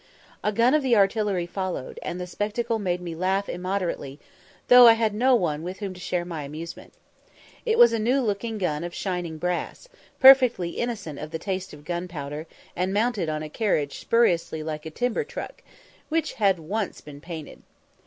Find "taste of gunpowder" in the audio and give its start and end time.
11.37-12.47